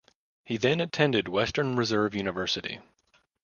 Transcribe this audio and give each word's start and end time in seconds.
He 0.45 0.57
then 0.57 0.81
attended 0.81 1.27
Western 1.27 1.75
Reserve 1.75 2.15
University. 2.15 2.79